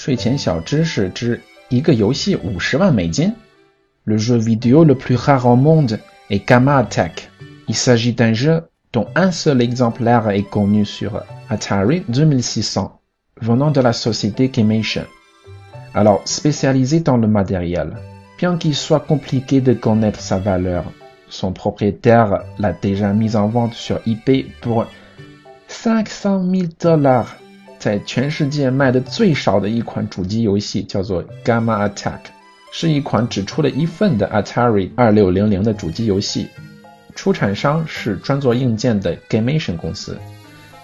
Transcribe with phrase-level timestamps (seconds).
[0.00, 3.32] 睡前小知识之一个游戏五十万美金？
[4.04, 5.98] Le jeu vidéo le plus rare au monde
[6.30, 7.30] est Gamma Attack.
[7.66, 8.62] Il s'agit d'un jeu
[8.92, 13.00] dont un seul exemplaire est connu sur Atari 2600,
[13.40, 15.04] venant de la société Gamation.
[15.92, 17.96] Alors, spécialisé dans le matériel,
[18.38, 20.84] bien qu'il soit compliqué de connaître sa valeur,
[21.28, 24.86] son propriétaire l'a déjà mis en vente sur eBay pour
[25.66, 27.36] 500 000 dollars。
[27.81, 32.19] 在全世界卖的最少的一款主机游戏叫做 Gamma Attack，
[32.71, 36.47] 是一款只出了一份的 Atari 2600的主机游戏。
[37.15, 40.15] 出产商是专做硬件的 Gamation 公司。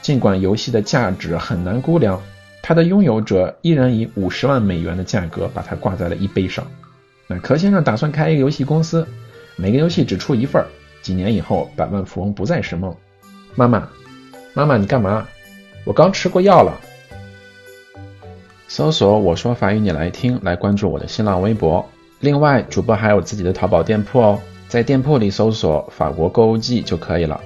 [0.02, 2.20] 尽管游戏的价值很难估量，
[2.64, 6.66] 它的拥有者依然以五十万美元的价格把它挂在了 eBay 上。
[7.28, 9.08] 那柯先生打算开一个游戏公司。
[9.56, 10.66] 每个游戏只出一份儿，
[11.04, 12.96] 几年以后百万富翁不再是梦。
[13.54, 13.88] 妈妈，
[14.56, 15.28] 妈妈，你干嘛？
[15.88, 16.78] 我刚吃过药了。
[18.68, 21.84] 搜索“我说法语你来听”来关注我的新浪微博。
[22.20, 27.40] 另外，主播还有自己的淘宝店铺哦，在店铺里搜索“法国购物记”就可以了。